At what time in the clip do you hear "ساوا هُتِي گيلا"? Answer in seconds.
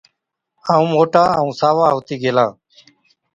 1.59-2.45